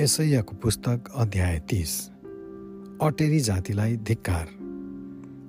[0.00, 1.92] यसैयाको पुस्तक अध्याय तिस।
[3.02, 4.46] अटेरी जातिलाई धिक्कार।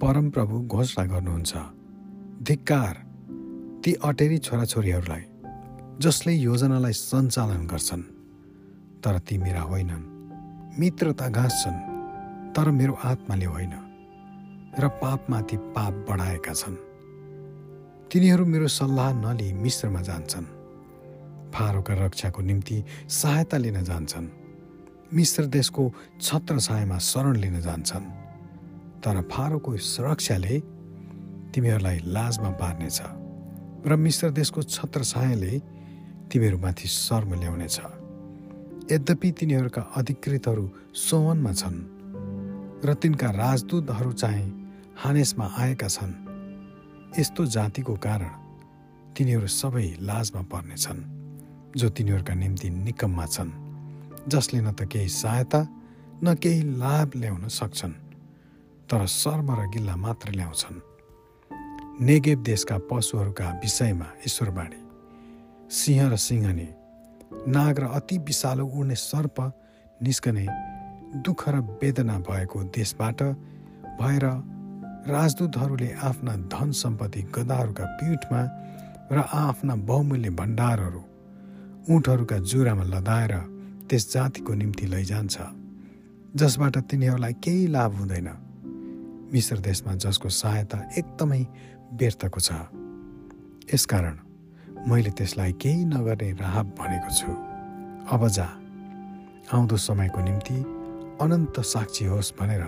[0.00, 1.52] परमप्रभु घोषणा गर्नुहुन्छ
[2.42, 2.94] धिक्कार
[3.84, 5.24] ती अटेरी छोराछोरीहरूलाई
[6.00, 8.02] जसले योजनालाई सञ्चालन गर्छन्
[9.04, 10.08] तर ती मेरा होइनन्
[10.80, 11.78] मित्रता घाँस्छन्
[12.56, 13.74] तर मेरो आत्माले होइन
[14.80, 16.76] र पापमाथि पाप बढाएका छन्।
[18.08, 20.48] तिनीहरू मेरो सल्लाह नलिई मिश्रमा जान्छन्
[21.54, 24.39] फारोका रक्षाको निम्ति सहायता लिन जान्छन्।
[25.14, 25.82] मिश्र देशको
[26.22, 28.06] छत्र छायामा शरण लिन जान्छन्।
[29.02, 30.56] तर फारोको सुरक्षाले
[31.50, 32.98] तिमीहरूलाई लाजमा पार्नेछ
[33.86, 35.52] र मिश्र देशको छत्र छायाले
[36.30, 37.78] तिमीहरूमाथि शर्म ल्याउनेछ।
[38.92, 41.78] यद्यपि तिनीहरूका अधिकृतहरू सोवनमा छन्
[42.86, 44.46] र तिनका राजदूतहरू चाहिँ
[44.94, 46.12] हानेसमा आएका छन्।
[47.18, 48.32] यस्तो जातिको कारण
[49.16, 51.02] तिनीहरू सबै लाजमा पर्नेछन्
[51.74, 53.69] जो तिनीहरूका निम्ति निकममा छन्।
[54.32, 55.60] जसले न त केही सहायता
[56.24, 57.94] न केही लाभ ल्याउन सक्छन्
[58.90, 60.78] तर शर्म र गिल्ला मात्र ल्याउँछन्।
[62.06, 64.80] नेगेब देशका पशुहरूका विषयमा ईश्वरबाणी
[65.78, 66.68] सिंह र सिंहनी
[67.54, 69.36] नाग र अति विषालु उड्ने सर्प
[70.02, 70.46] निस्कने
[71.24, 73.22] दुःख र वेदना भएको देशबाट
[74.00, 74.24] भएर
[75.12, 78.42] राजदूतहरूले आफ्ना धन सम्पत्ति गदाहरूका पीठमा
[79.12, 81.02] र आफ्ना बहुमूल्य भण्डारहरू
[81.94, 83.34] उठहरूका जुरामा लदाएर
[83.90, 85.36] त्यस जातिको निम्ति लैजान्छ
[86.36, 88.28] जसबाट तिनीहरूलाई केही लाभ हुँदैन।
[89.32, 91.42] मिश्र देशमा जसको सहायता एकदमै
[91.98, 92.50] व्यर्थको छ।
[93.74, 94.16] यसकारण
[94.86, 97.30] मैले त्यसलाई केही नगर्ने राहब भनेको छु।
[98.14, 98.46] अब जा
[99.50, 100.54] आउँदो समयको निम्ति
[101.20, 102.62] अनन्त साक्षी होस् भनेर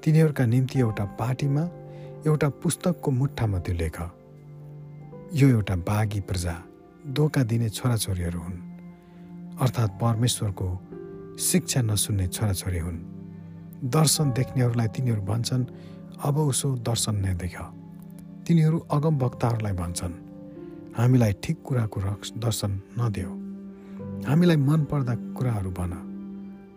[0.00, 1.64] तिनीहरूका निम्ति एउटा पार्टीमा
[2.26, 3.98] एउटा पुस्तकको मुठामा त्यो लेख।
[5.36, 6.56] यो एउटा बाघी प्रजा
[7.12, 8.69] धोका दिने छोराछोरीहरू हुन्।
[9.60, 10.68] अर्थात् परमेश्वरको
[11.38, 12.98] शिक्षा नसुन्ने छोराछोरी हुन्।
[13.84, 15.64] दर्शन देख्नेहरूलाई तिनीहरू भन्छन्
[16.24, 17.56] अब उसो दर्शन नै देख।
[18.46, 20.12] तिनीहरू अगम वक्ताहरूलाई भन्छन्
[20.96, 23.32] हामीलाई ठिक कुराको रक्स दर्शन नदेऊ।
[24.28, 25.92] हामीलाई मनपर्दा कुराहरू भन।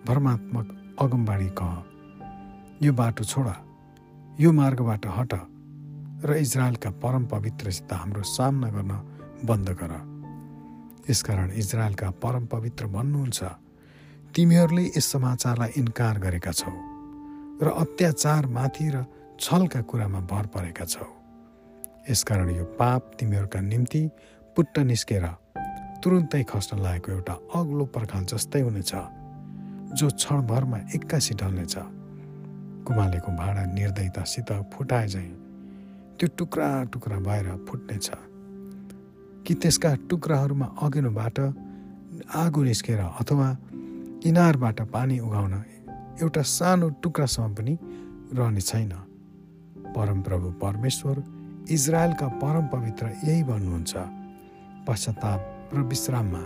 [0.08, 1.84] भर्मात्मक अगमबाडी कह।
[2.86, 3.48] यो बाटो छोड।
[4.40, 5.34] यो मार्गबाट हट।
[6.26, 8.94] र इजरायलका परम पवित्रसित हाम्रो सामना गर्न
[9.46, 10.13] बन्द गर।
[11.10, 13.44] यसकारण इजरायलका परम पवित्र भन्नुहुन्छ
[14.36, 16.72] तिमीहरूले यस समाचारलाई इन्कार गरेका छौ
[17.62, 19.04] र अत्याचारमाथि र
[19.40, 21.06] छलका कुरामा भर परेका छौ।
[22.10, 24.02] यसकारण यो पाप तिमीहरूका निम्ति
[24.56, 25.26] पुट्ट निस्केर
[26.04, 28.92] तुरुन्तै खस्न लागेको एउटा अग्लो पर्खाल जस्तै हुनेछ
[30.00, 31.76] जो क्षणभरमा एक्कासी ढल्नेछ।
[32.88, 35.32] कुमालेको भाँडा निर्दयतासित फुटाए झैँ
[36.18, 38.08] त्यो टुक्रा टुक्रा भएर फुट्नेछ।
[39.48, 41.40] कि त्यसका टुक्राहरूमा अघिल्लोबाट
[42.36, 43.58] आगो निस्केर अथवा
[44.26, 45.54] इनारबाट पानी उगाउन
[46.22, 47.78] एउटा सानो टुक्रासम्म पनि
[48.34, 48.92] रहने छैन।
[49.96, 51.24] परमप्रभु परमेश्वर
[51.70, 53.94] इजरायलका परम पवित्र यही भन्नुहुन्छ।
[54.88, 56.44] पश्चाताप र विश्राममा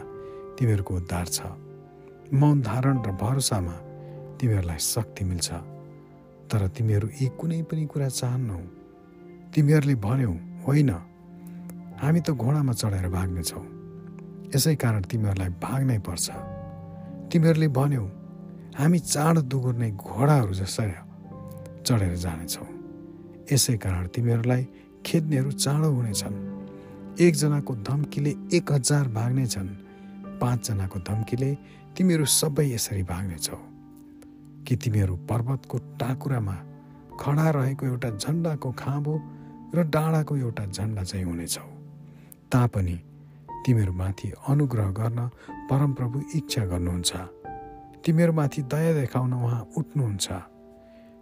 [0.59, 1.41] तिमीहरूको उद्धार छ।
[2.33, 3.75] मौन धारण र भरोसामा
[4.37, 5.53] तिमीहरूलाई शक्ति मिल्छ।
[6.49, 8.57] तर तिमीहरू यी कुनै पनि कुरा चाहन्नौ।
[9.53, 10.33] तिमीहरूले भन्यौ
[10.67, 10.91] होइन।
[12.01, 13.65] हामी त घोडामा चढेर भाग्नेछौँ
[14.55, 16.27] यसै कारण तिमीहरूलाई भाग्नै पर्छ।
[17.31, 18.05] तिमीहरूले भन्यौ
[18.79, 20.95] हामी चाँडो दुगुर्ने घोडाहरू जसरी
[21.83, 22.67] चढेर जानेछौँ।
[23.51, 24.63] यसै कारण तिमीहरूलाई
[25.05, 26.35] खेद्नेहरू चाँडो हुनेछन्।
[27.19, 29.69] एकजनाको धम्कीले एक हजार भाग्नेछन्
[30.41, 31.51] पाँचजनाको धम्कीले
[31.97, 33.57] तिमीहरू सबै यसरी भाग्नेछौ।
[34.65, 36.55] कि तिमीहरू पर्वतको टाकुरामा
[37.19, 39.13] खडा रहेको एउटा झन्डाको खाँबो
[39.75, 41.76] र डाँडाको एउटा झन्डा चाहिँ हुनेछौ?
[42.51, 42.99] तापनि
[43.65, 45.29] तिमीहरूमाथि अनुग्रह गर्न
[45.69, 47.15] परमप्रभु इच्छा गर्नुहुन्छ।
[48.05, 50.27] तिमीहरूमाथि दया देखाउन उहाँ उठ्नुहुन्छ।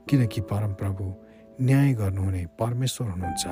[0.09, 1.13] किनकि परमप्रभु
[1.61, 3.45] न्याय गर्नुहुने परमेश्वर हुनुहुन्छ।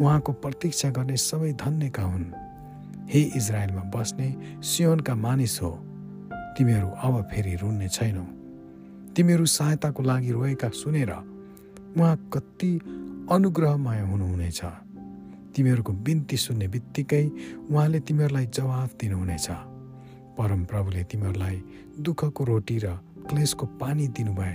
[0.00, 2.32] उहाँको प्रतीक्षा गर्ने सबै धन्यका हुन्।
[3.08, 4.28] हे इजरायलमा बस्ने
[4.62, 5.70] सियोनका मानिस हो
[6.58, 8.24] तिमीहरू अब फेरि रुन्ने छैनौ।
[9.14, 11.12] तिमीहरू सहायताको लागि रोएका सुनेर
[11.96, 12.72] उहाँ कति
[13.30, 14.60] अनुग्रहमय हुनुहुनेछ।
[15.58, 17.24] तिमीहरूको बिन्ती सुन्ने बित्तिकै
[17.66, 19.48] उहाँले तिमीहरूलाई जवाफ दिनुहुनेछ।
[20.38, 21.56] परमप्रभुले तिमीहरूलाई
[21.98, 22.94] दुःखको रोटी र
[23.26, 24.54] क्लेसको पानी दिनुभए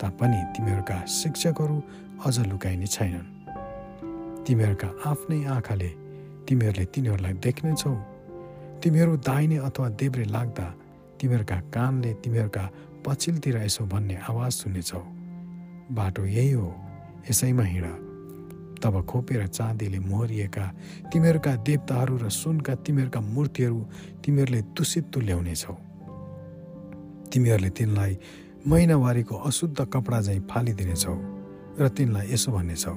[0.00, 1.76] तापनि तिमीहरूका शिक्षकहरू
[2.24, 3.28] अझ लुकाइने छैनन्।
[4.48, 5.90] तिमीहरूका आफ्नै आँखाले
[6.48, 7.92] तिमीहरूले तिनीहरूलाई देख्नेछौ।
[8.80, 10.66] तिमीहरू दाहिने अथवा देब्रे लाग्दा
[11.20, 12.64] तिमीहरूका कानले तिमीहरूका
[13.04, 15.02] पछिल्तिर यसो भन्ने आवाज सुन्नेछौ।
[15.92, 16.68] बाटो यही हो
[17.30, 18.07] यसैमा हिँड।
[18.82, 20.64] तब खोपेर चाँदीले मोहरिएका
[21.12, 23.80] तिमीहरूका देवताहरू र सुनका तिमीहरूका मूर्तिहरू
[24.24, 25.74] तिमीहरूले दूषित तुल्याउनेछौ
[27.32, 28.18] तिमीहरूले तिनलाई
[28.66, 31.16] महिनावारीको अशुद्ध कपडा झैँ फालिदिनेछौ
[31.80, 32.94] र तिनलाई यसो भन्नेछौ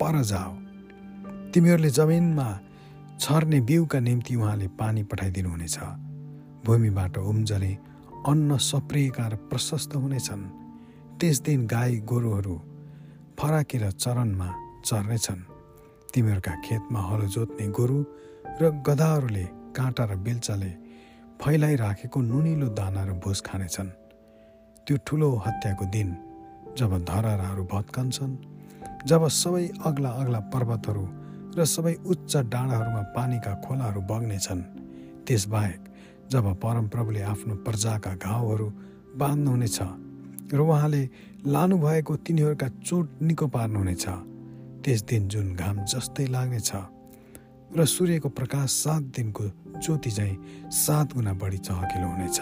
[0.00, 0.52] पर जाओ।
[1.54, 2.48] तिमीहरूले जमिनमा
[3.20, 5.78] छर्ने बिउका निम्ति उहाँले पानी पठाइदिनुहुनेछ
[6.66, 7.72] भूमिबाट उम्जने
[8.26, 10.42] अन्न सप्रिएका र प्रशस्त हुनेछन्।
[11.20, 12.56] त्यस दिन गाई गोरुहरू
[13.38, 14.48] फराकेर चरणमा
[14.84, 15.40] चर्नेछन्।
[16.12, 17.98] तिमीहरूका खेतमा हलो जोत्ने गोरु
[18.60, 19.44] र गधाहरूले
[19.76, 20.72] काँटा र बेल्चाले
[21.40, 23.90] फैलाइराखेको नुनिलो दाना र भुस खानेछन्।
[24.86, 26.08] त्यो ठुलो हत्याको दिन
[26.78, 28.34] जब धरहराहरू भत्कन्छन्
[29.06, 31.04] जब सबै अग्ला अग्ला पर्वतहरू
[31.56, 34.62] र सबै उच्च डाँडाहरूमा पानीका खोलाहरू बग्नेछन्
[35.26, 35.80] त्यसबाहेक
[36.32, 38.68] जब परमप्रभुले आफ्नो प्रजाका घाउहरू
[39.20, 39.78] बाँध्नुहुनेछ
[40.52, 41.02] र उहाँले
[41.46, 44.04] लानुभएको तिनीहरूका चोट निको पार्नुहुनेछ।
[44.84, 46.70] त्यस दिन जुन घाम जस्तै लाग्नेछ
[47.72, 49.44] र सूर्यको प्रकाश सात दिनको
[49.78, 52.38] ज्योति चाहिँ सात गुणा बढी चहकिलो हुनेछ।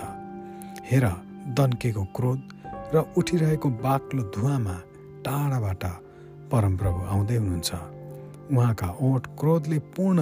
[0.91, 1.05] हेर
[1.55, 2.41] दन्केको क्रोध
[2.95, 4.77] र उठिरहेको बाक्लो धुवामा
[5.25, 5.85] टाढाबाट
[6.51, 7.71] परमप्रभु आउँदै हुनुहुन्छ।
[8.51, 10.21] उहाँका ओठ क्रोधले पूर्ण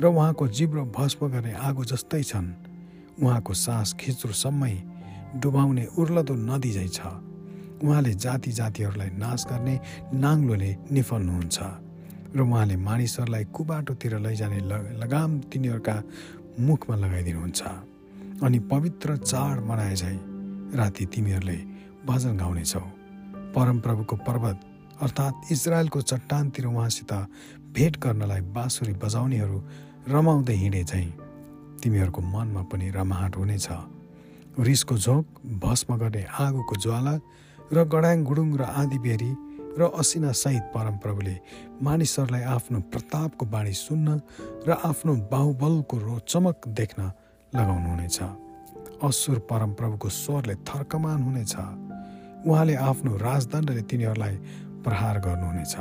[0.00, 2.54] र उहाँको जिब्रो भस्म गर्ने आगो जस्तै छन्।
[3.22, 4.74] उहाँको सास खिच्रोसम्मै
[5.40, 7.00] डुबाउने उर्लदो नदी झै छ।
[7.82, 9.74] उहाँले जाति जातिहरूलाई नाश गर्ने
[10.14, 11.58] नाङ्लोले निफल्नुहुन्छ
[12.36, 14.60] र उहाँले मानिसहरूलाई कुबाटोतिर लैजाने
[15.02, 15.96] लगाम तिनीहरूका
[16.60, 17.60] मुखमा लगाइदिनुहुन्छ।
[18.44, 20.16] अनि पवित्र चाड मनाए झै
[20.76, 21.58] राति तिमीहरूले
[22.06, 22.84] भजन गाउनेछौ।
[23.54, 24.60] परमप्रभुको पर्वत
[25.02, 27.12] अर्थात् इजरायलको चट्टानतिर उहाँसित
[27.76, 29.58] भेट गर्नलाई बाँसुरी बजाउनेहरू
[30.08, 31.12] रमाउँदै हिँडे चाहिँ
[31.82, 33.68] तिमीहरूको मनमा पनि रमाहट हुनेछ।
[34.60, 35.24] रिसको झोक
[35.60, 37.14] भस्म गर्ने आगोको ज्वाला
[37.72, 39.32] र गडाङ गुडुङ र आदि बेरी
[39.78, 41.36] र असिनासहित परमप्रभुले
[41.82, 44.08] मानिसहरूलाई आफ्नो प्रतापको बाणी सुन्न
[44.66, 47.00] र आफ्नो बाहुबलको रो चमक देख्न
[47.52, 48.18] लगाउनुहुनेछ।
[49.02, 51.54] असुर परमप्रभुको स्वरले थर्कमान हुनेछ।
[52.46, 54.34] उहाँले आफ्नो राजदण्डले तिनीहरूलाई
[54.84, 55.74] प्रहार गर्नुहुनेछ।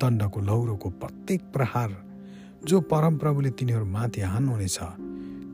[0.00, 1.90] दण्डको लौरोको प्रत्येक प्रहार
[2.64, 4.78] जो परमप्रभुले तिनीहरूमाथि हान्नुहुनेछ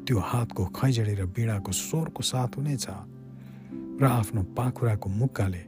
[0.06, 2.86] त्यो हातको खैजडी र बिडाको स्वरको साथ हुनेछ।
[4.00, 5.62] र आफ्नो पाखुराको मुक्काले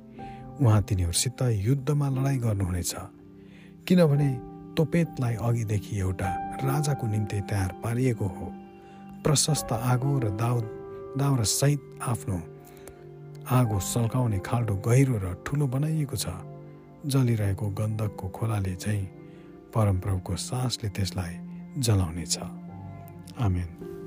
[0.60, 2.94] उहाँ तिनीहरूसित युद्धमा लडाइँ गर्नुहुनेछ।
[3.88, 4.28] किनभने
[4.76, 6.28] तोपेतलाई अघिदेखि एउटा
[6.60, 8.46] राजाको निम्ति तयार पारिएको हो।
[9.24, 10.60] प्रशस्त आगो र दाउ
[11.16, 12.38] दाउरा सहित आफ्नो
[13.48, 16.26] आगो सल्काउने खाल्डो गहिरो र ठुलो बनाइएको छ।
[17.06, 19.04] जलिरहेको गन्धकको खोलाले चाहिँ
[19.72, 21.34] परमप्रभुको सासले त्यसलाई
[21.80, 22.36] जलाउनेछ।
[23.40, 23.97] आमेन।